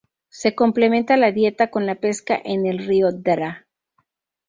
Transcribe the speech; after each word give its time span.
Se 0.29 0.55
complementa 0.55 1.15
la 1.15 1.31
dieta 1.31 1.69
con 1.69 1.85
la 1.85 1.93
pesca 1.93 2.41
en 2.43 2.65
el 2.65 2.79
río 2.79 3.11
Draa. 3.11 3.67